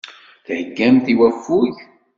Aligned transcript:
Theggamt 0.45 1.07
i 1.13 1.13
waffug. 1.19 1.75